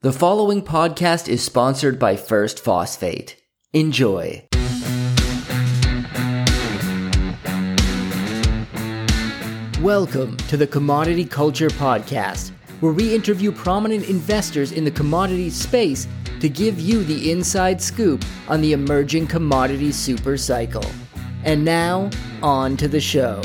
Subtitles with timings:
[0.00, 3.34] The following podcast is sponsored by First Phosphate.
[3.72, 4.46] Enjoy.
[9.82, 16.06] Welcome to the Commodity Culture Podcast, where we interview prominent investors in the commodities space
[16.38, 20.86] to give you the inside scoop on the emerging commodity super cycle.
[21.42, 22.08] And now,
[22.40, 23.42] on to the show.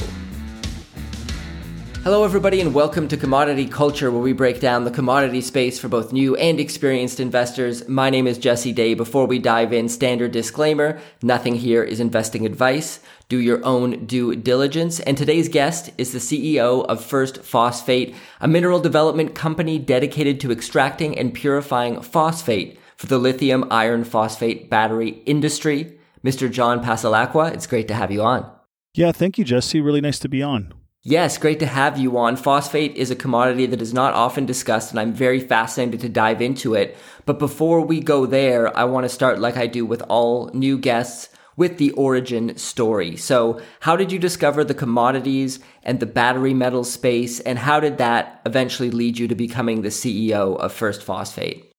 [2.04, 5.88] Hello, everybody, and welcome to Commodity Culture, where we break down the commodity space for
[5.88, 7.88] both new and experienced investors.
[7.88, 8.94] My name is Jesse Day.
[8.94, 13.00] Before we dive in, standard disclaimer nothing here is investing advice.
[13.30, 15.00] Do your own due diligence.
[15.00, 20.52] And today's guest is the CEO of First Phosphate, a mineral development company dedicated to
[20.52, 25.98] extracting and purifying phosphate for the lithium iron phosphate battery industry.
[26.22, 26.52] Mr.
[26.52, 28.52] John Passalacqua, it's great to have you on.
[28.94, 29.80] Yeah, thank you, Jesse.
[29.80, 30.74] Really nice to be on.
[31.06, 32.38] Yes, great to have you on.
[32.38, 36.42] Phosphate is a commodity that is not often discussed, and I'm very fascinated to dive
[36.42, 36.96] into it.
[37.26, 40.78] But before we go there, I want to start like I do with all new
[40.78, 43.18] guests with the origin story.
[43.18, 47.98] So, how did you discover the commodities and the battery metal space, and how did
[47.98, 51.73] that eventually lead you to becoming the CEO of First Phosphate?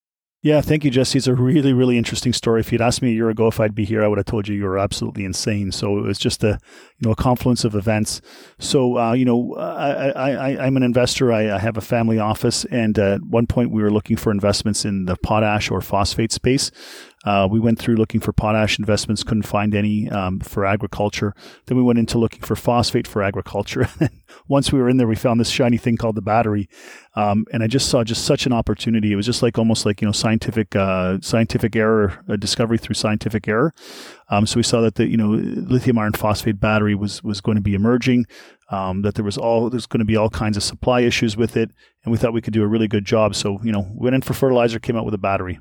[0.44, 1.16] Yeah, thank you, Jesse.
[1.16, 2.60] It's a really, really interesting story.
[2.60, 4.46] If you'd asked me a year ago if I'd be here, I would have told
[4.46, 5.72] you you were absolutely insane.
[5.72, 6.58] So it was just a,
[6.98, 8.20] you know, a confluence of events.
[8.58, 11.32] So, uh, you know, I, I, I'm an investor.
[11.32, 14.84] I, I have a family office, and at one point we were looking for investments
[14.84, 16.70] in the potash or phosphate space.
[17.24, 21.34] Uh, we went through looking for potash investments, couldn't find any um, for agriculture.
[21.66, 23.88] Then we went into looking for phosphate for agriculture.
[24.48, 26.68] Once we were in there, we found this shiny thing called the battery,
[27.16, 29.12] um, and I just saw just such an opportunity.
[29.12, 32.94] It was just like almost like you know scientific uh, scientific error, a discovery through
[32.94, 33.72] scientific error.
[34.28, 37.56] Um, so we saw that the you know lithium iron phosphate battery was was going
[37.56, 38.26] to be emerging.
[38.70, 41.56] Um, that there was all there's going to be all kinds of supply issues with
[41.56, 41.70] it,
[42.04, 43.34] and we thought we could do a really good job.
[43.34, 45.58] So you know, went in for fertilizer, came out with a battery.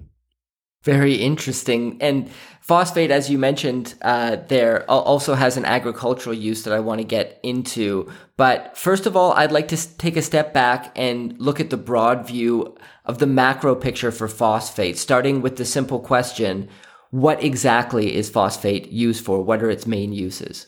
[0.84, 1.98] Very interesting.
[2.02, 7.00] And phosphate, as you mentioned, uh, there also has an agricultural use that I want
[7.00, 8.12] to get into.
[8.35, 11.78] But first of all, I'd like to take a step back and look at the
[11.78, 12.75] broad view
[13.06, 16.68] of the macro picture for phosphate, starting with the simple question,
[17.12, 19.41] what exactly is phosphate used for?
[19.41, 20.68] What are its main uses?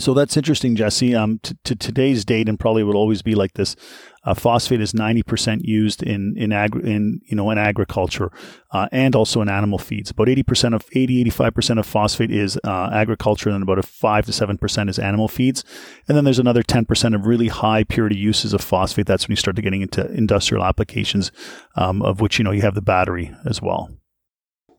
[0.00, 1.14] So that's interesting, Jesse.
[1.14, 3.76] Um, to, to today's date, and probably will always be like this.
[4.24, 8.32] Uh, phosphate is ninety percent used in in agri- in you know in agriculture
[8.72, 10.10] uh, and also in animal feeds.
[10.10, 13.82] About eighty percent of 80 85 percent of phosphate is uh, agriculture, and about a
[13.82, 15.64] five to seven percent is animal feeds.
[16.08, 19.06] And then there's another ten percent of really high purity uses of phosphate.
[19.06, 21.30] That's when you start to getting into industrial applications,
[21.76, 23.90] um, of which you know you have the battery as well.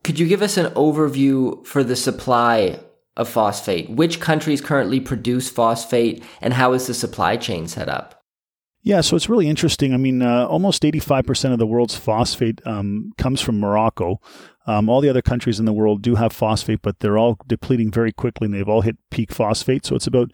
[0.02, 2.80] Could you give us an overview for the supply
[3.16, 3.90] of phosphate?
[3.90, 8.21] Which countries currently produce phosphate and how is the supply chain set up?
[8.84, 9.94] Yeah, so it's really interesting.
[9.94, 14.20] I mean, uh, almost 85% of the world's phosphate um, comes from Morocco.
[14.66, 17.90] Um, all the other countries in the world do have phosphate, but they're all depleting
[17.90, 19.86] very quickly and they've all hit peak phosphate.
[19.86, 20.32] So it's about,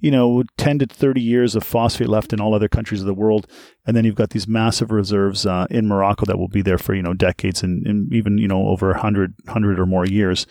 [0.00, 3.14] you know, 10 to 30 years of phosphate left in all other countries of the
[3.14, 3.46] world.
[3.86, 6.94] And then you've got these massive reserves uh, in Morocco that will be there for,
[6.94, 10.46] you know, decades and, and even, you know, over 100, 100 or more years.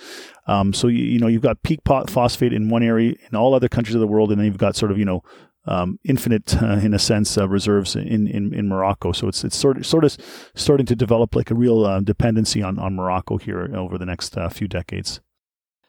[0.47, 3.69] Um, so, you, you know, you've got peak phosphate in one area in all other
[3.69, 4.31] countries of the world.
[4.31, 5.23] And then you've got sort of, you know,
[5.65, 9.11] um, infinite, uh, in a sense, uh, reserves in, in, in Morocco.
[9.11, 10.17] So it's it's sort of sort of
[10.55, 14.37] starting to develop like a real uh, dependency on, on Morocco here over the next
[14.37, 15.21] uh, few decades.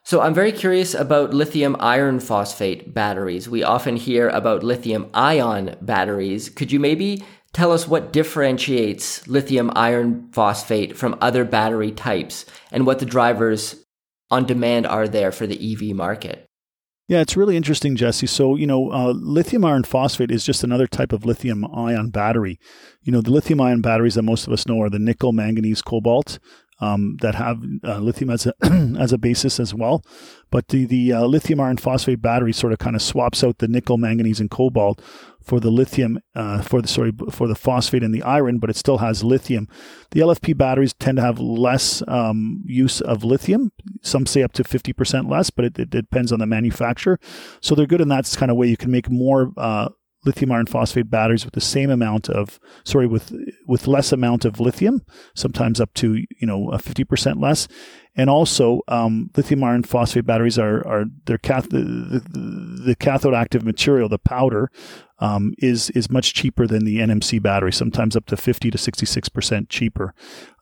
[0.02, 3.48] So I'm very curious about lithium iron phosphate batteries.
[3.48, 6.48] We often hear about lithium ion batteries.
[6.48, 12.86] Could you maybe tell us what differentiates lithium iron phosphate from other battery types and
[12.86, 13.84] what the drivers
[14.30, 16.49] on demand are there for the EV market?
[17.10, 18.28] Yeah, it's really interesting, Jesse.
[18.28, 22.60] So, you know, uh, lithium iron phosphate is just another type of lithium ion battery.
[23.02, 25.82] You know, the lithium ion batteries that most of us know are the nickel, manganese,
[25.82, 26.38] cobalt
[26.80, 28.54] um, that have uh, lithium as a
[28.98, 30.04] as a basis as well.
[30.50, 33.68] But the the uh, lithium iron phosphate battery sort of kind of swaps out the
[33.68, 35.00] nickel, manganese, and cobalt
[35.42, 38.76] for the lithium uh, for the sorry for the phosphate and the iron, but it
[38.76, 39.68] still has lithium.
[40.10, 43.72] The LFP batteries tend to have less um, use of lithium.
[44.02, 47.18] Some say up to fifty percent less, but it, it, depends on the manufacturer.
[47.60, 48.68] So they're good in that kind of way.
[48.68, 49.90] You can make more uh,
[50.24, 53.32] lithium iron phosphate batteries with the same amount of sorry with
[53.66, 55.02] with less amount of lithium
[55.34, 57.68] sometimes up to you know 50% less.
[58.16, 63.34] And also um, lithium iron phosphate batteries are are their cath- the, the, the, cathode
[63.34, 64.70] active material the powder
[65.20, 69.68] um, is is much cheaper than the NMC battery sometimes up to 50 to 66%
[69.68, 70.12] cheaper.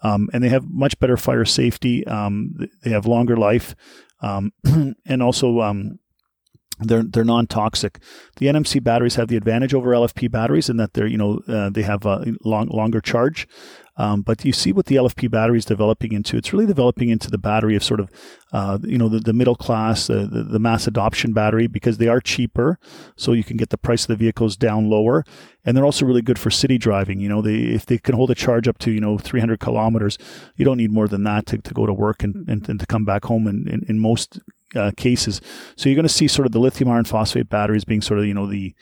[0.02, 2.06] Um, and they have much better fire safety.
[2.06, 3.75] Um, they have longer life.
[4.20, 4.52] Um,
[5.06, 5.99] and also um,
[6.80, 7.98] they're they're non-toxic.
[8.36, 11.70] The NMC batteries have the advantage over LFP batteries in that they're you know uh,
[11.70, 13.46] they have a long longer charge.
[13.98, 16.36] Um, but you see what the LFP battery is developing into.
[16.36, 18.10] It's really developing into the battery of sort of,
[18.52, 22.06] uh, you know, the, the middle class, uh, the, the mass adoption battery because they
[22.06, 22.78] are cheaper.
[23.16, 25.24] So you can get the price of the vehicles down lower.
[25.64, 27.19] And they're also really good for city driving.
[27.19, 30.16] You know, they, if they can hold a charge up to, you know, 300 kilometers,
[30.54, 32.86] you don't need more than that to, to go to work and, and, and to
[32.86, 34.38] come back home in, in, in most
[34.75, 35.41] uh, cases.
[35.76, 38.26] So you're going to see sort of the lithium iron phosphate batteries being sort of,
[38.26, 38.75] you know, the,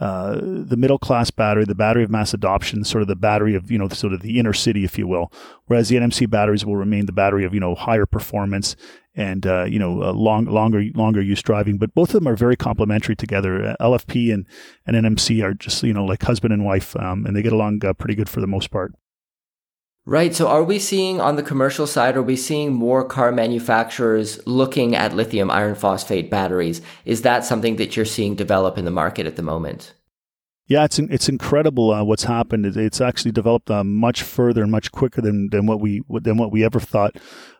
[0.00, 3.70] uh, the middle class battery, the battery of mass adoption, sort of the battery of,
[3.70, 5.32] you know, sort of the inner city, if you will.
[5.66, 8.76] Whereas the NMC batteries will remain the battery of, you know, higher performance
[9.14, 11.76] and, uh, you know, long, longer, longer use driving.
[11.78, 13.76] But both of them are very complementary together.
[13.80, 14.46] LFP and,
[14.86, 17.84] and NMC are just, you know, like husband and wife, um, and they get along
[17.84, 18.94] uh, pretty good for the most part.
[20.04, 20.34] Right.
[20.34, 24.96] So are we seeing on the commercial side, are we seeing more car manufacturers looking
[24.96, 26.82] at lithium iron phosphate batteries?
[27.04, 29.94] Is that something that you're seeing develop in the market at the moment?
[30.66, 32.64] Yeah, it's it's incredible uh, what's happened.
[32.64, 36.50] It's actually developed uh, much further and much quicker than, than what we than what
[36.50, 37.16] we ever thought.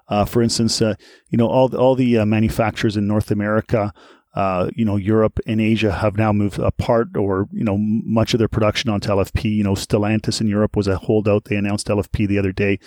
[0.08, 0.94] Uh, for instance, uh,
[1.28, 3.92] you know all all the uh, manufacturers in North America
[4.34, 8.38] uh, you know, Europe and Asia have now moved apart or, you know, much of
[8.38, 9.44] their production onto LFP.
[9.44, 11.44] You know, Stellantis in Europe was a holdout.
[11.44, 12.78] They announced LFP the other day.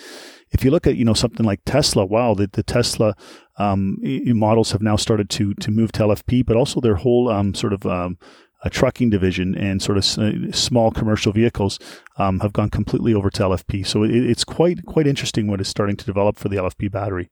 [0.50, 3.14] If you look at, you know, something like Tesla, wow, the, the Tesla
[3.58, 7.54] um, models have now started to to move to LFP, but also their whole um,
[7.54, 8.18] sort of um,
[8.62, 10.04] a trucking division and sort of
[10.54, 11.78] small commercial vehicles
[12.18, 13.86] um, have gone completely over to LFP.
[13.86, 17.30] So it, it's quite quite interesting what is starting to develop for the LFP battery.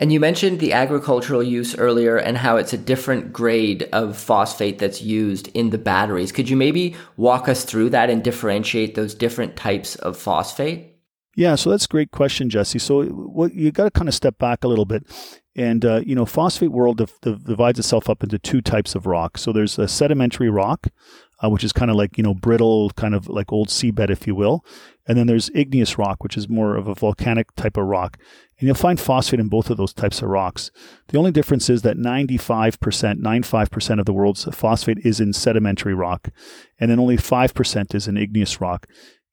[0.00, 4.78] And you mentioned the agricultural use earlier and how it's a different grade of phosphate
[4.78, 6.30] that's used in the batteries.
[6.30, 10.94] Could you maybe walk us through that and differentiate those different types of phosphate?
[11.34, 12.78] Yeah, so that's a great question, Jesse.
[12.78, 15.04] So what, you got to kind of step back a little bit.
[15.56, 19.36] And, uh, you know, phosphate world divides itself up into two types of rock.
[19.36, 20.86] So there's a sedimentary rock,
[21.42, 24.26] uh, which is kind of like, you know, brittle, kind of like old seabed, if
[24.26, 24.64] you will.
[25.08, 28.18] And then there's igneous rock, which is more of a volcanic type of rock.
[28.58, 30.70] And you'll find phosphate in both of those types of rocks.
[31.08, 36.28] The only difference is that 95%, 95% of the world's phosphate is in sedimentary rock,
[36.78, 38.86] and then only 5% is in igneous rock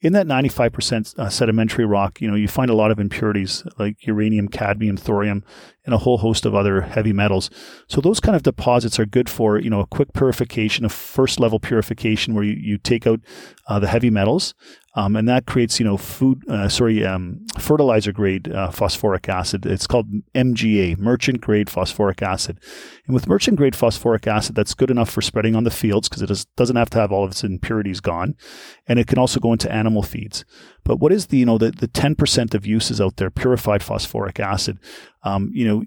[0.06, 4.06] in that 95% uh, sedimentary rock, you know, you find a lot of impurities like
[4.06, 5.44] uranium, cadmium, thorium,
[5.83, 7.50] and a whole host of other heavy metals.
[7.88, 11.39] So those kind of deposits are good for, you know, a quick purification, a first
[11.39, 13.21] level purification where you, you take out
[13.68, 14.54] uh, the heavy metals
[14.95, 19.65] um, and that creates, you know, food, uh, sorry, um, fertilizer grade uh, phosphoric acid.
[19.65, 22.59] It's called MGA, merchant grade phosphoric acid.
[23.06, 26.21] And with merchant grade phosphoric acid, that's good enough for spreading on the fields because
[26.21, 28.36] it is, doesn't have to have all of its impurities gone.
[28.88, 30.45] And it can also go into animal feeds.
[30.86, 34.39] But what is the, you know, the, the 10% of uses out there, purified phosphoric
[34.39, 34.80] acid?
[35.24, 35.83] Um, you know,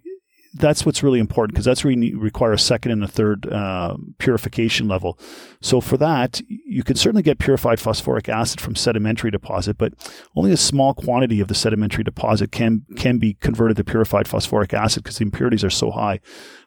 [0.55, 3.97] that's what's really important because that's where you require a second and a third uh,
[4.19, 5.19] purification level.
[5.61, 9.95] So for that, you can certainly get purified phosphoric acid from sedimentary deposit, but
[10.37, 14.75] only a small quantity of the sedimentary deposit can can be converted to purified phosphoric
[14.75, 16.21] acid because the impurities are so high.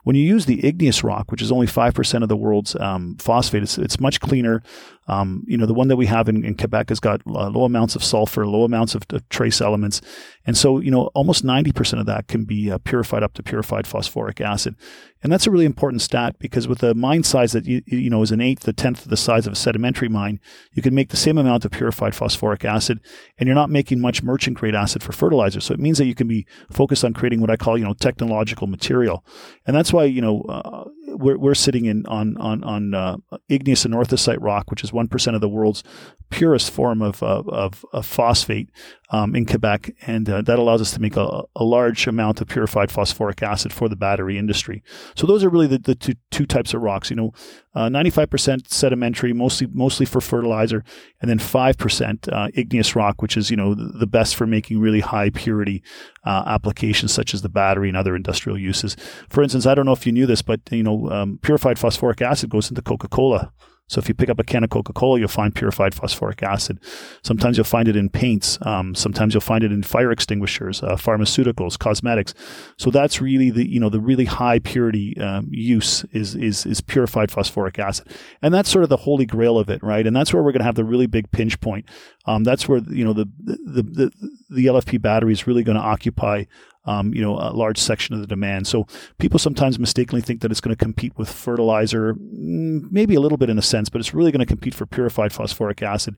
[0.03, 3.61] When you use the igneous rock, which is only 5% of the world's um, phosphate,
[3.61, 4.63] it's, it's much cleaner.
[5.07, 7.65] Um, you know, the one that we have in, in Quebec has got uh, low
[7.65, 10.01] amounts of sulfur, low amounts of, of, trace elements.
[10.45, 13.85] And so, you know, almost 90% of that can be uh, purified up to purified
[13.85, 14.75] phosphoric acid.
[15.23, 18.21] And that's a really important stat because with a mine size that you, you know
[18.21, 20.39] is an eighth, a tenth of the size of a sedimentary mine,
[20.73, 22.99] you can make the same amount of purified phosphoric acid,
[23.37, 25.59] and you're not making much merchant grade acid for fertilizer.
[25.59, 27.93] So it means that you can be focused on creating what I call you know
[27.93, 29.23] technological material,
[29.67, 33.17] and that's why you know uh, we're, we're sitting in on on on uh,
[33.49, 35.83] igneous anorthosite rock, which is one percent of the world's
[36.29, 38.69] purest form of of, of phosphate
[39.11, 42.47] um, in Quebec, and uh, that allows us to make a, a, large amount of
[42.47, 44.81] purified phosphoric acid for the battery industry.
[45.15, 47.09] So those are really the, the two, two types of rocks.
[47.09, 47.33] You know,
[47.75, 50.83] uh, 95% sedimentary, mostly mostly for fertilizer,
[51.21, 55.01] and then 5% uh, igneous rock, which is you know the best for making really
[55.01, 55.83] high purity
[56.23, 58.95] uh, applications such as the battery and other industrial uses.
[59.29, 62.21] For instance, I don't know if you knew this, but you know, um, purified phosphoric
[62.21, 63.51] acid goes into Coca Cola.
[63.91, 66.79] So if you pick up a can of Coca Cola, you'll find purified phosphoric acid.
[67.23, 68.57] Sometimes you'll find it in paints.
[68.61, 72.33] Um, sometimes you'll find it in fire extinguishers, uh, pharmaceuticals, cosmetics.
[72.77, 76.79] So that's really the you know the really high purity um, use is is is
[76.79, 78.07] purified phosphoric acid,
[78.41, 80.07] and that's sort of the holy grail of it, right?
[80.07, 81.83] And that's where we're going to have the really big pinch point.
[82.25, 84.11] Um, that's where you know the the the,
[84.49, 86.45] the LFP battery is really going to occupy
[86.85, 88.67] um, you know, a large section of the demand.
[88.67, 88.87] So
[89.19, 93.37] people sometimes mistakenly think that it's going to compete with fertilizer, mm, maybe a little
[93.37, 96.15] bit in a sense, but it's really going to compete for purified phosphoric acid,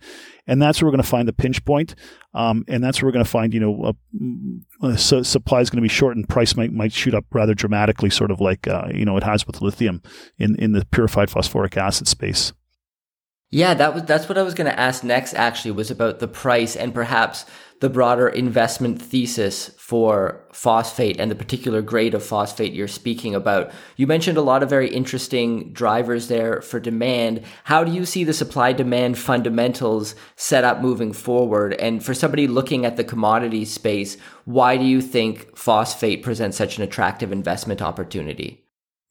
[0.47, 1.95] and that's where we're going to find the pinch point,
[2.33, 3.93] um, and that's where we're going to find, you know,
[4.81, 7.53] a, a supply is going to be short and price might might shoot up rather
[7.53, 10.01] dramatically, sort of like uh, you know it has with lithium
[10.37, 12.53] in in the purified phosphoric acid space.
[13.53, 15.35] Yeah, that was that's what I was going to ask next.
[15.35, 17.45] Actually, was about the price and perhaps
[17.81, 23.71] the broader investment thesis for phosphate and the particular grade of phosphate you're speaking about.
[23.95, 27.43] You mentioned a lot of very interesting drivers there for demand.
[27.65, 31.73] How do you see the supply demand fundamentals set up moving forward?
[31.73, 36.77] And for somebody looking at the commodity space, why do you think phosphate presents such
[36.77, 38.62] an attractive investment opportunity?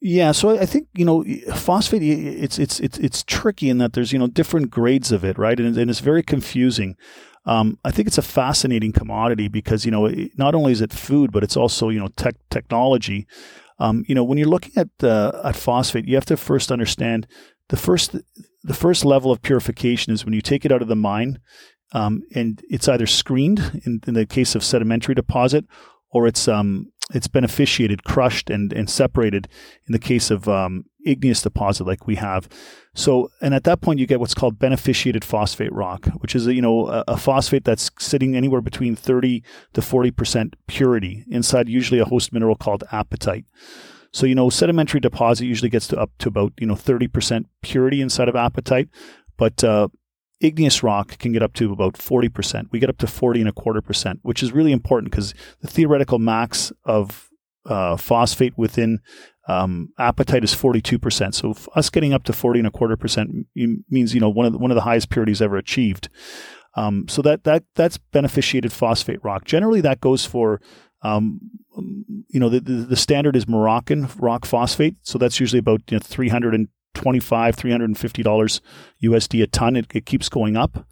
[0.05, 1.23] Yeah, so I think you know
[1.55, 2.03] phosphate.
[2.03, 5.57] It's it's it's it's tricky in that there's you know different grades of it, right?
[5.57, 6.97] And, and it's very confusing.
[7.45, 11.31] Um, I think it's a fascinating commodity because you know not only is it food,
[11.31, 13.27] but it's also you know tech technology.
[13.79, 17.25] Um, you know when you're looking at uh, at phosphate, you have to first understand
[17.69, 18.13] the first
[18.61, 21.39] the first level of purification is when you take it out of the mine,
[21.93, 25.63] um, and it's either screened in, in the case of sedimentary deposit,
[26.11, 29.47] or it's um, it's beneficiated, crushed, and and separated
[29.87, 32.49] in the case of um, igneous deposit like we have.
[32.95, 36.53] So, and at that point, you get what's called beneficiated phosphate rock, which is a,
[36.53, 39.43] you know a, a phosphate that's sitting anywhere between thirty
[39.73, 43.45] to forty percent purity inside, usually a host mineral called apatite.
[44.11, 47.47] So, you know, sedimentary deposit usually gets to up to about you know thirty percent
[47.61, 48.89] purity inside of apatite,
[49.37, 49.87] but uh,
[50.43, 52.67] igneous rock can get up to about 40%.
[52.71, 55.67] We get up to 40 and a quarter percent, which is really important because the
[55.67, 57.29] theoretical max of
[57.65, 58.99] uh, phosphate within
[59.47, 61.33] um, apatite is 42%.
[61.33, 64.53] So us getting up to 40 and a quarter percent means, you know, one of
[64.53, 66.09] the, one of the highest purities ever achieved.
[66.75, 69.45] Um, so that, that, that's beneficiated phosphate rock.
[69.45, 70.59] Generally that goes for,
[71.03, 71.39] um,
[72.29, 74.95] you know, the, the, the, standard is Moroccan rock phosphate.
[75.01, 78.61] So that's usually about you know, 300 25 $350
[79.03, 79.75] USD a ton.
[79.75, 80.87] It, it keeps going up.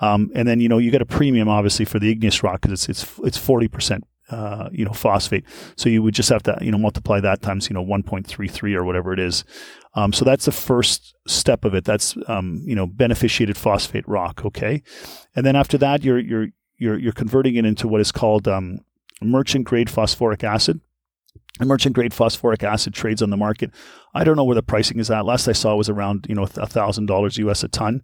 [0.00, 2.88] Um, and then, you know, you get a premium obviously for the igneous rock because
[2.88, 5.44] it's, it's, it's 40%, uh, you know, phosphate.
[5.76, 8.84] So you would just have to, you know, multiply that times, you know, 1.33 or
[8.84, 9.44] whatever it is.
[9.94, 11.84] Um, so that's the first step of it.
[11.84, 14.44] That's, um, you know, beneficiated phosphate rock.
[14.44, 14.82] Okay.
[15.36, 18.80] And then after that, you're, you're, you're, you're converting it into what is called, um,
[19.22, 20.80] merchant grade phosphoric acid.
[21.60, 23.70] Merchant grade phosphoric acid trades on the market.
[24.12, 25.24] I don't know where the pricing is at.
[25.24, 28.02] Last I saw was around you know thousand dollars US a ton.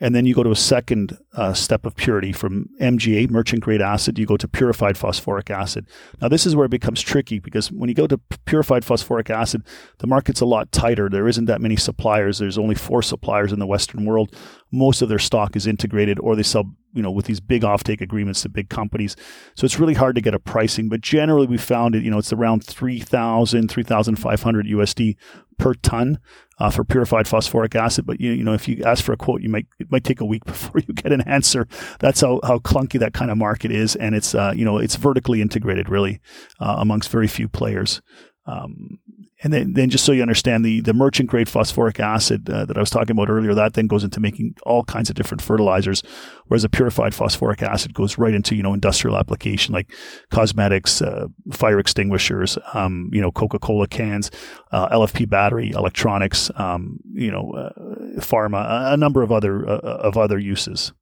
[0.00, 3.80] And then you go to a second uh, step of purity from MGA, merchant grade
[3.80, 5.88] acid, you go to purified phosphoric acid.
[6.20, 9.62] Now, this is where it becomes tricky because when you go to purified phosphoric acid,
[9.98, 11.08] the market's a lot tighter.
[11.08, 12.38] There isn't that many suppliers.
[12.38, 14.34] There's only four suppliers in the Western world.
[14.72, 18.00] Most of their stock is integrated or they sell, you know, with these big offtake
[18.00, 19.16] agreements to big companies.
[19.56, 22.18] So it's really hard to get a pricing, but generally we found it, you know,
[22.18, 25.16] it's around 3,000, 3,500 USD
[25.58, 26.18] per ton
[26.58, 28.06] uh, for purified phosphoric acid.
[28.06, 30.20] But you, you know, if you ask for a quote, you might it might take
[30.20, 31.66] a week before you get an answer.
[32.00, 34.96] That's how, how clunky that kind of market is, and it's uh, you know it's
[34.96, 36.20] vertically integrated really
[36.60, 38.00] uh, amongst very few players.
[38.46, 38.98] Um,
[39.42, 42.76] and then, then just so you understand the, the merchant grade phosphoric acid uh, that
[42.76, 46.02] I was talking about earlier, that then goes into making all kinds of different fertilizers,
[46.46, 49.92] whereas a purified phosphoric acid goes right into, you know, industrial application like
[50.30, 54.30] cosmetics, uh, fire extinguishers, um, you know, Coca-Cola cans,
[54.72, 59.78] uh, LFP battery, electronics, um, you know, uh, pharma, a, a number of other, uh,
[59.78, 60.92] of other uses.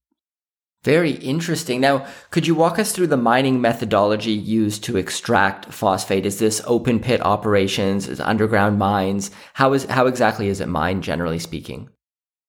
[0.84, 1.80] Very interesting.
[1.80, 6.26] Now, could you walk us through the mining methodology used to extract phosphate?
[6.26, 8.08] Is this open pit operations?
[8.08, 9.30] Is underground mines?
[9.54, 11.88] How is how exactly is it mined, generally speaking?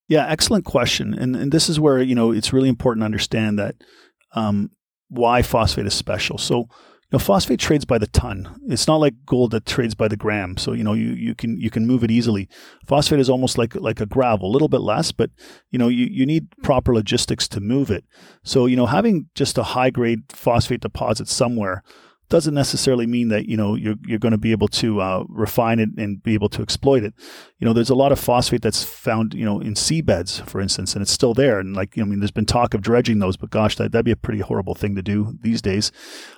[0.08, 1.14] Yeah, excellent question.
[1.14, 3.76] And and this is where you know it's really important to understand that
[4.34, 4.72] um,
[5.10, 6.40] why phosphate is special.
[6.40, 6.70] So
[7.14, 8.60] know, phosphate trades by the ton.
[8.68, 10.58] It's not like gold that trades by the gram.
[10.58, 12.50] So you know you, you can you can move it easily.
[12.86, 15.30] Phosphate is almost like like a gravel, a little bit less, but
[15.72, 18.04] you know you, you need proper logistics to move it.
[18.44, 21.84] So you know having just a high grade phosphate deposit somewhere
[22.30, 25.80] doesn't necessarily mean that you know you're you're going to be able to uh, refine
[25.80, 27.14] it and be able to exploit it.
[27.60, 30.94] You know, there's a lot of phosphate that's found you know in seabeds, for instance,
[30.94, 31.60] and it's still there.
[31.60, 33.92] And like you know, I mean, there's been talk of dredging those, but gosh, that
[33.92, 35.92] that'd be a pretty horrible thing to do these days.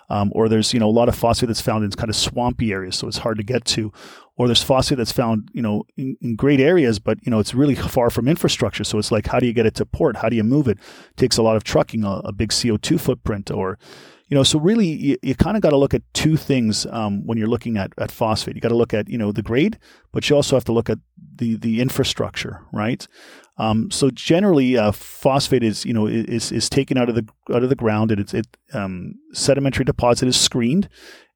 [0.10, 2.72] Um, or there's you know a lot of phosphate that's found in kind of swampy
[2.72, 3.92] areas, so it's hard to get to.
[4.38, 7.54] Or there's phosphate that's found you know in, in great areas, but you know it's
[7.54, 8.84] really far from infrastructure.
[8.84, 10.18] So it's like how do you get it to port?
[10.18, 10.77] How do you move it?
[10.77, 13.77] it takes a lot of trucking, a, a big CO2 footprint, or
[14.27, 17.25] you know, so really you, you kind of got to look at two things um,
[17.25, 18.56] when you're looking at, at phosphate.
[18.56, 19.77] You got to look at, you know, the grade,
[20.12, 20.98] but you also have to look at
[21.36, 23.08] the, the infrastructure, right?
[23.58, 27.63] Um, so generally, uh, phosphate is, you know, is, is taken out of the, out
[27.63, 30.89] of the ground and it's, it, um, sedimentary deposit is screened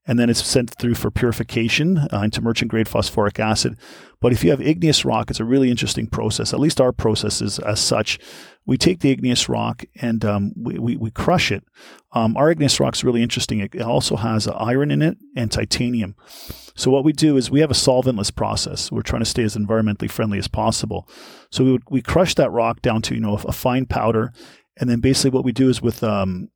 [0.06, 3.78] and then it's sent through for purification uh, into merchant grade phosphoric acid.
[4.22, 6.54] But if you have igneous rock, it's a really interesting process.
[6.54, 8.20] At least our process is as such.
[8.66, 11.64] We take the igneous rock and um, we, we, we, crush it.
[12.12, 13.60] Um, our igneous rock is really interesting.
[13.60, 16.16] It also has iron in it and titanium.
[16.76, 18.92] So what we do is we have a solventless process.
[18.92, 21.10] We're trying to stay as environmentally friendly as possible.
[21.52, 24.32] So we, would, we crush that rock down to you know a, fine powder,
[24.78, 26.50] and then basically what we do is with um,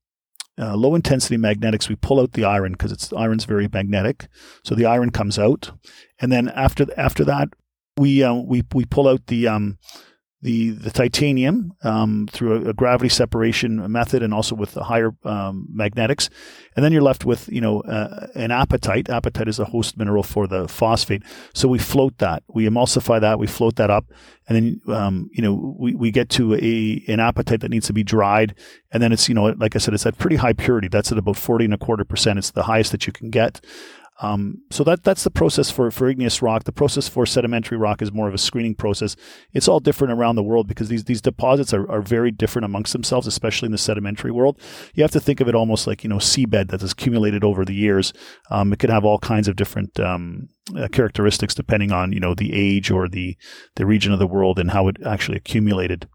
[0.59, 4.27] uh, low intensity magnetics, we pull out the iron because it's iron's very magnetic.
[4.63, 5.71] So the iron comes out,
[6.19, 7.49] and then after after that,
[7.97, 9.77] we uh, we we pull out the um,
[10.43, 15.15] the the titanium um, through a, a, gravity separation method and also with the higher
[15.23, 16.29] um, magnetics,
[16.75, 19.05] and then you're left with you know uh, an apatite.
[19.05, 21.23] Apatite is a host mineral for the phosphate.
[21.53, 24.05] So we float that, we emulsify that, we float that up,
[24.49, 27.93] and then um, you know we, we get to a an apatite that needs to
[27.93, 28.53] be dried,
[28.91, 30.89] and then it's you know like I said, it's at pretty high purity.
[30.89, 32.37] That's at about forty and a quarter percent.
[32.37, 33.61] It's the highest that you can get.
[34.23, 36.63] Um, so that that's the process for, for igneous rock.
[36.63, 39.17] The process for sedimentary rock is more of a screening process.
[39.51, 42.93] It's all different around the world because these these deposits are, are very different amongst
[42.93, 44.57] themselves, especially in the sedimentary world.
[44.93, 47.65] You have to think of it almost like you know seabed that has accumulated over
[47.65, 48.13] the years.
[48.49, 52.33] Um, it can have all kinds of different um, uh, characteristics depending on you know
[52.33, 53.35] the age or the
[53.75, 56.07] the region of the world and how it actually accumulated.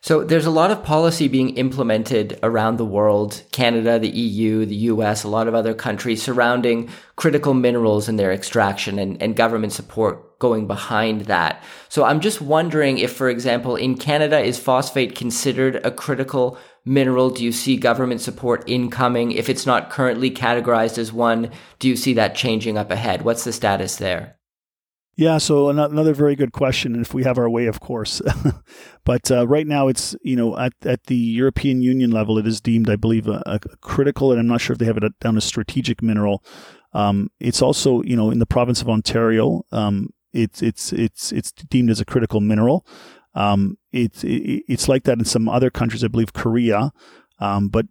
[0.00, 4.76] So there's a lot of policy being implemented around the world, Canada, the EU, the
[4.76, 9.72] US, a lot of other countries surrounding critical minerals and their extraction and, and government
[9.72, 11.64] support going behind that.
[11.88, 17.30] So I'm just wondering if, for example, in Canada, is phosphate considered a critical mineral?
[17.30, 19.32] Do you see government support incoming?
[19.32, 21.50] If it's not currently categorized as one,
[21.80, 23.22] do you see that changing up ahead?
[23.22, 24.37] What's the status there?
[25.18, 26.94] Yeah, so another very good question.
[26.94, 28.22] And if we have our way, of course,
[29.04, 32.60] but uh, right now it's you know at at the European Union level, it is
[32.60, 35.36] deemed, I believe, a, a critical, and I'm not sure if they have it down
[35.36, 36.44] as strategic mineral.
[36.92, 41.50] Um, it's also you know in the province of Ontario, um, it's it's it's it's
[41.50, 42.86] deemed as a critical mineral.
[43.34, 46.92] Um, it's it, it's like that in some other countries, I believe Korea,
[47.40, 47.86] um, but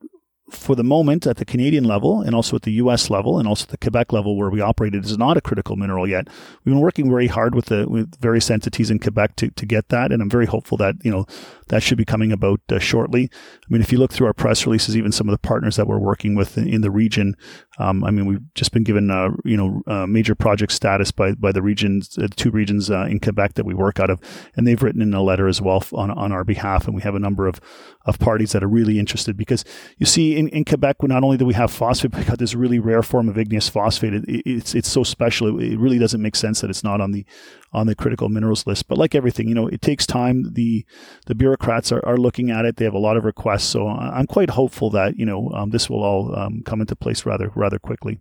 [0.50, 3.66] for the moment at the Canadian level and also at the US level and also
[3.66, 6.28] the Quebec level where we operate, it is not a critical mineral yet.
[6.64, 9.90] We've been working very hard with the with various entities in Quebec to, to get
[9.90, 11.26] that, and I'm very hopeful that you know
[11.68, 13.30] that should be coming about uh, shortly.
[13.34, 15.88] I mean, if you look through our press releases, even some of the partners that
[15.88, 17.36] we're working with in, in the region,
[17.78, 21.34] um, I mean, we've just been given uh, you know uh, major project status by
[21.34, 24.22] by the regions, uh, two regions uh, in Quebec that we work out of,
[24.56, 27.16] and they've written in a letter as well on on our behalf, and we have
[27.16, 27.60] a number of
[28.06, 29.66] of parties that are really interested because
[29.98, 32.54] you see in, in Quebec, not only do we have phosphate, but we got this
[32.54, 34.14] really rare form of igneous phosphate.
[34.14, 35.60] It, it, it's it's so special.
[35.60, 37.26] It, it, really doesn't make sense that it's not on the
[37.74, 38.88] on the critical minerals list.
[38.88, 40.54] But like everything, you know, it takes time.
[40.54, 40.86] The
[41.26, 42.78] the bureaucrats are, are looking at it.
[42.78, 45.90] They have a lot of requests, so I'm quite hopeful that you know um, this
[45.90, 48.20] will all um, come into place rather rather quickly.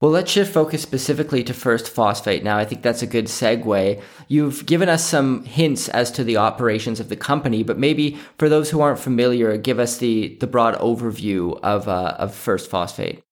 [0.00, 2.56] Well, let's shift focus specifically to first phosphate now.
[2.56, 4.00] I think that's a good segue.
[4.28, 8.48] You've given us some hints as to the operations of the company, but maybe for
[8.48, 13.24] those who aren't familiar, give us the, the broad overview of, uh, of first phosphate.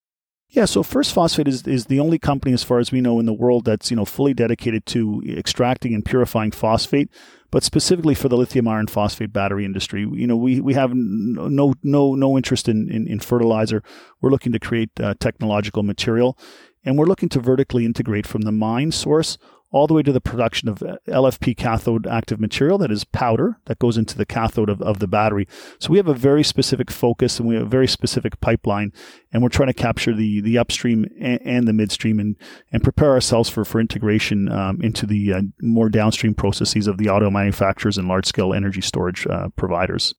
[0.48, 3.26] Yeah, so First Phosphate is, is the only company, as far as we know, in
[3.26, 7.10] the world that's you know fully dedicated to extracting and purifying phosphate,
[7.56, 10.02] but specifically for the lithium iron phosphate battery industry.
[10.02, 13.82] You know, we, we have no no no interest in, in, in fertilizer.
[14.20, 16.38] We're looking to create uh, technological material,
[16.84, 19.38] and we're looking to vertically integrate from the mine source
[19.70, 23.78] all the way to the production of LFP cathode active material that is powder that
[23.78, 25.46] goes into the cathode of, of the battery.
[25.78, 28.92] So we have a very specific focus and we have a very specific pipeline,
[29.32, 32.36] and we're trying to capture the the upstream and, and the midstream and
[32.72, 37.08] and prepare ourselves for for integration um, into the uh, more downstream processes of the
[37.08, 40.14] auto manufacturers and large scale energy storage uh, providers.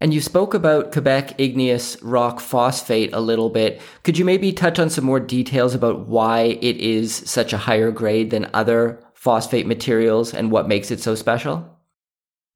[0.00, 3.80] And you spoke about Quebec igneous rock phosphate a little bit.
[4.04, 7.90] Could you maybe touch on some more details about why it is such a higher
[7.90, 11.68] grade than other phosphate materials and what makes it so special?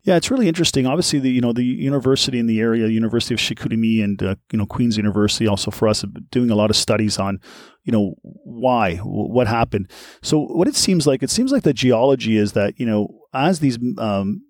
[0.05, 0.85] Yeah, it's really interesting.
[0.87, 4.59] Obviously, the you know the university in the area, University of Chicoutimi, and uh, you
[4.59, 7.39] know Queen's University, also for us, doing a lot of studies on,
[7.85, 9.89] you know, why, what happened.
[10.21, 13.61] So, what it seems like, it seems like the geology is that you know as
[13.61, 14.43] these um,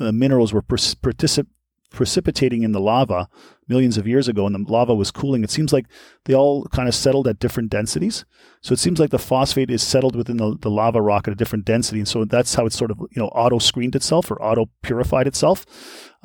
[0.00, 1.48] uh, minerals were particip-
[1.90, 3.28] precipitating in the lava
[3.68, 5.86] millions of years ago and the lava was cooling, it seems like
[6.24, 8.24] they all kind of settled at different densities.
[8.60, 11.36] So it seems like the phosphate is settled within the, the lava rock at a
[11.36, 12.00] different density.
[12.00, 15.26] And so that's how it sort of, you know, auto screened itself or auto purified
[15.26, 15.64] itself.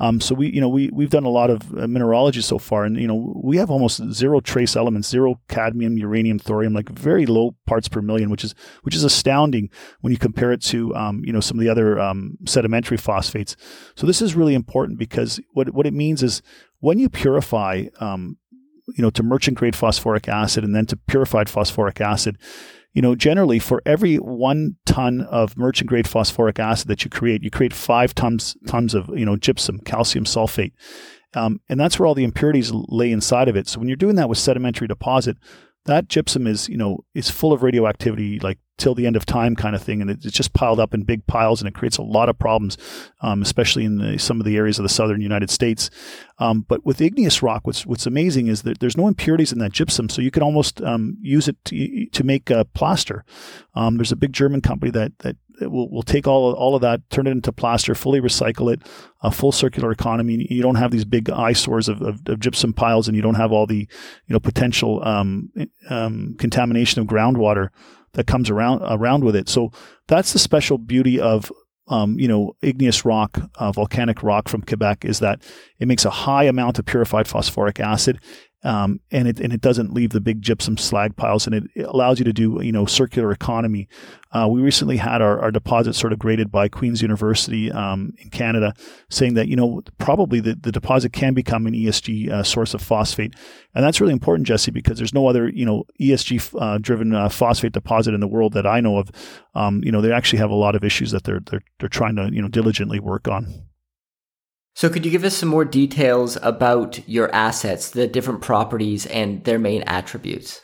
[0.00, 2.84] Um, so we, you know, we, we've done a lot of uh, mineralogy so far
[2.84, 7.26] and, you know, we have almost zero trace elements, zero cadmium, uranium, thorium, like very
[7.26, 11.22] low parts per million, which is, which is astounding when you compare it to, um,
[11.24, 13.54] you know, some of the other, um, sedimentary phosphates.
[13.94, 16.42] So this is really important because what, what it means is
[16.84, 18.36] when you purify, um,
[18.94, 22.36] you know, to merchant grade phosphoric acid and then to purified phosphoric acid,
[22.92, 27.42] you know, generally for every one ton of merchant grade phosphoric acid that you create,
[27.42, 30.72] you create five tons tons of you know gypsum, calcium sulfate,
[31.32, 33.66] um, and that's where all the impurities lay inside of it.
[33.66, 35.38] So when you're doing that with sedimentary deposit,
[35.86, 39.54] that gypsum is you know is full of radioactivity like till the end of time
[39.54, 42.02] kind of thing and it's just piled up in big piles and it creates a
[42.02, 42.76] lot of problems
[43.20, 45.90] um, especially in the, some of the areas of the southern united states.
[46.38, 49.72] Um, but with igneous rock what's what's amazing is that there's no impurities in that
[49.72, 53.24] gypsum so you can almost um, use it to, to make a plaster.
[53.74, 56.82] Um, there's a big german company that that will will take all of, all of
[56.82, 58.82] that turn it into plaster fully recycle it
[59.22, 63.06] a full circular economy you don't have these big eyesores of, of, of gypsum piles
[63.06, 63.86] and you don't have all the
[64.26, 65.50] you know potential um,
[65.90, 67.68] um, contamination of groundwater
[68.14, 69.48] that comes around around with it.
[69.48, 69.70] So
[70.08, 71.52] that's the special beauty of
[71.88, 75.42] um, you know igneous rock, uh, volcanic rock from Quebec is that
[75.78, 78.20] it makes a high amount of purified phosphoric acid,
[78.64, 81.86] um, and it and it doesn't leave the big gypsum slag piles, and it, it
[81.86, 83.88] allows you to do you know circular economy.
[84.32, 88.30] Uh, we recently had our, our deposit sort of graded by Queen's University um, in
[88.30, 88.72] Canada,
[89.10, 92.80] saying that you know probably the, the deposit can become an ESG uh, source of
[92.80, 93.34] phosphate,
[93.74, 97.28] and that's really important, Jesse, because there's no other you know ESG uh, driven uh,
[97.28, 99.10] phosphate deposit in the world that I know of.
[99.54, 102.16] Um, you know they actually have a lot of issues that they're they're they're trying
[102.16, 103.66] to you know diligently work on.
[104.74, 109.44] So, could you give us some more details about your assets, the different properties, and
[109.44, 110.62] their main attributes?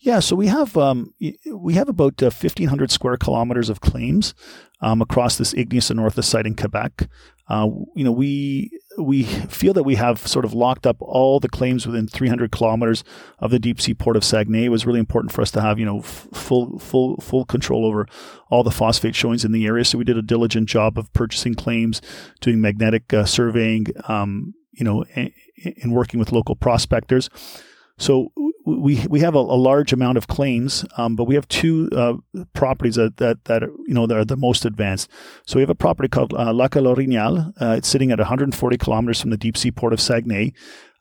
[0.00, 1.14] Yeah, so we have um,
[1.54, 4.34] we have about uh, fifteen hundred square kilometers of claims
[4.80, 7.08] um, across this igneous anorthosite in Quebec.
[7.48, 11.48] Uh, you know, we we feel that we have sort of locked up all the
[11.48, 13.04] claims within 300 kilometers
[13.38, 14.64] of the deep sea port of Saguenay.
[14.64, 17.86] It was really important for us to have you know f- full full full control
[17.86, 18.06] over
[18.50, 19.84] all the phosphate showings in the area.
[19.84, 22.00] So we did a diligent job of purchasing claims,
[22.40, 27.30] doing magnetic uh, surveying, um, you know, and working with local prospectors.
[27.98, 28.32] So
[28.64, 32.14] we we have a, a large amount of claims, um, but we have two uh,
[32.52, 35.10] properties that, that that are, you know that are the most advanced.
[35.46, 37.52] So we have a property called uh, Lac L'Orignal.
[37.60, 40.52] Uh, it's sitting at 140 kilometers from the deep sea port of Saguenay.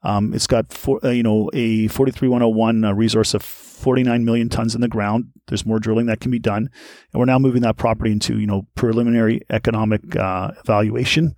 [0.04, 0.66] Um, it's got
[1.04, 5.26] uh, you know a 43101 uh, resource of 49 million tons in the ground.
[5.48, 6.70] There's more drilling that can be done,
[7.14, 11.36] and we're now moving that property into you know preliminary economic uh, evaluation.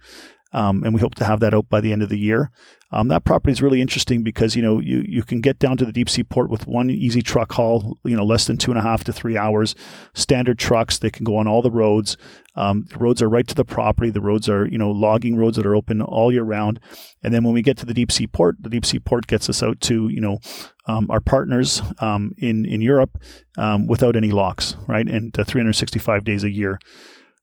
[0.53, 2.51] Um, and we hope to have that out by the end of the year.
[2.93, 5.85] Um, that property is really interesting because you know you you can get down to
[5.85, 8.79] the deep sea port with one easy truck haul, you know, less than two and
[8.79, 9.73] a half to three hours.
[10.13, 12.17] Standard trucks, they can go on all the roads.
[12.55, 14.11] Um, the roads are right to the property.
[14.11, 16.79] The roads are you know logging roads that are open all year round.
[17.23, 19.49] And then when we get to the deep sea port, the deep sea port gets
[19.49, 20.37] us out to you know
[20.85, 23.17] um, our partners um, in in Europe
[23.57, 26.77] um, without any locks, right, and uh, 365 days a year.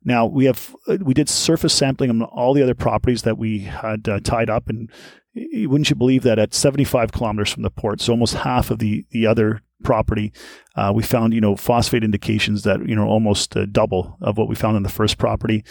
[0.04, 3.60] Now we have uh, we did surface sampling on all the other properties that we
[3.60, 4.90] had uh, tied up, and
[5.34, 9.06] wouldn't you believe that at 75 kilometers from the port, so almost half of the
[9.10, 10.32] the other property,
[10.76, 14.48] uh, we found you know phosphate indications that you know almost uh, double of what
[14.48, 15.64] we found in the first property,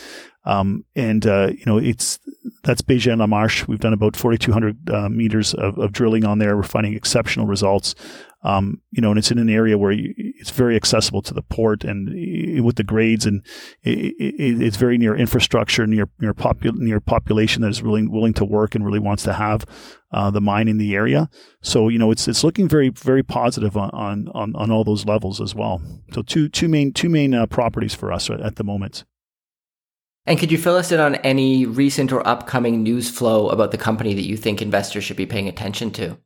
[0.45, 2.19] um, and uh, you know it's
[2.63, 3.67] that's Bégin La Marche.
[3.67, 6.55] We've done about 4,200 uh, meters of, of, drilling on there.
[6.55, 7.95] We're finding exceptional results.
[8.41, 11.41] Um, you know, and it's in an area where you, it's very accessible to the
[11.41, 13.45] port and with the grades, and
[13.83, 18.33] it, it, it's very near infrastructure, near near, popu- near population that is really willing
[18.35, 19.65] to work and really wants to have
[20.13, 21.29] uh, the mine in the area.
[21.61, 25.05] So you know, it's it's looking very very positive on on on, on all those
[25.05, 25.81] levels as well.
[26.13, 29.03] So two two main two main uh, properties for us at the moment.
[30.25, 33.77] And could you fill us in on any recent or upcoming news flow about the
[33.77, 36.17] company that you think investors should be paying attention to?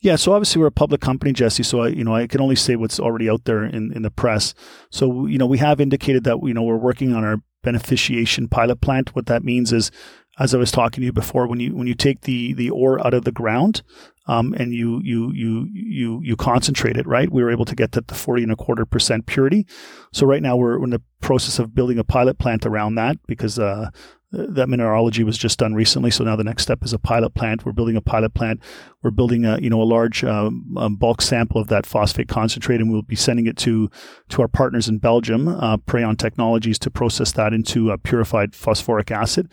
[0.00, 1.64] Yeah, so obviously we're a public company, Jesse.
[1.64, 4.10] So I, you know, I can only say what's already out there in, in the
[4.10, 4.54] press.
[4.90, 8.80] So you know, we have indicated that you know we're working on our beneficiation pilot
[8.80, 9.14] plant.
[9.16, 9.90] What that means is,
[10.38, 13.04] as I was talking to you before, when you when you take the the ore
[13.04, 13.82] out of the ground,
[14.28, 17.32] um, and you you you you you concentrate it, right?
[17.32, 19.66] We were able to get to the forty and a quarter percent purity.
[20.12, 23.58] So right now we're in the process of building a pilot plant around that because
[23.58, 23.90] uh,
[24.30, 26.10] that mineralogy was just done recently.
[26.10, 27.64] So now the next step is a pilot plant.
[27.64, 28.60] We're building a pilot plant.
[29.02, 32.80] We're building a you know a large um, um, bulk sample of that phosphate concentrate,
[32.80, 33.90] and we'll be sending it to
[34.30, 39.50] to our partners in Belgium, uh, Prayon Technologies, to process that into purified phosphoric acid.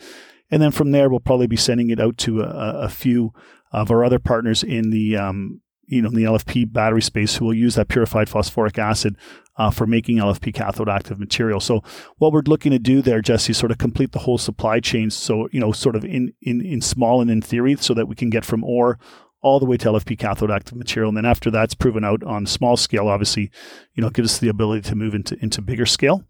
[0.50, 3.32] And then from there, we'll probably be sending it out to a, a few
[3.72, 7.46] of our other partners in the um, you know in the LFP battery space who
[7.46, 9.16] will use that purified phosphoric acid
[9.56, 11.60] uh, for making LFP cathode active material.
[11.60, 11.82] So
[12.18, 15.10] what we're looking to do there, Jesse, is sort of complete the whole supply chain.
[15.10, 18.14] So you know, sort of in in in small and in theory, so that we
[18.14, 18.98] can get from ore
[19.42, 21.08] all the way to LFP cathode active material.
[21.08, 23.50] And then after that's proven out on small scale, obviously,
[23.94, 26.24] you know, gives us the ability to move into into bigger scale.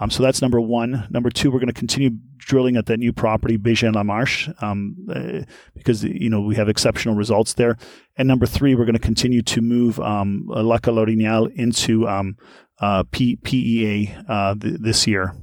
[0.00, 1.06] Um, so that's number one.
[1.10, 2.10] Number two, we're going to continue
[2.48, 5.42] drilling at that new property, Bégin La Marche, um, uh,
[5.74, 7.76] because you know we have exceptional results there.
[8.16, 12.36] And number three, we're going to continue to move um, Lac L'Orignal into um,
[12.80, 15.34] uh, PEA uh, th- this year.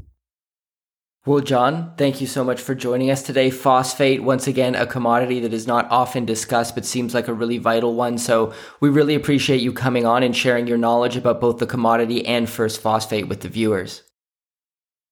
[1.25, 3.49] Well, John, thank you so much for joining us today.
[3.49, 7.57] Phosphate, once again, a commodity that is not often discussed, but seems like a really
[7.57, 8.19] vital one.
[8.19, 12.23] So we really appreciate you coming on and sharing your knowledge about both the commodity
[12.27, 14.03] and first phosphate with the viewers.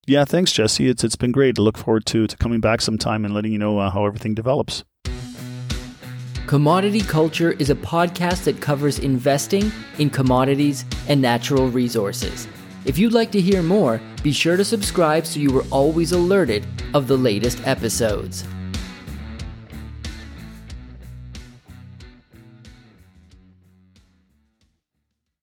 [0.06, 0.88] Yeah, thanks, Jesse.
[0.88, 1.58] It's it's been great.
[1.58, 4.34] I look forward to to coming back sometime and letting you know uh, how everything
[4.34, 4.84] develops.
[6.46, 12.46] Commodity Culture is a podcast that covers investing in commodities and natural resources.
[12.84, 16.66] If you'd like to hear more, be sure to subscribe so you are always alerted
[16.92, 18.44] of the latest episodes.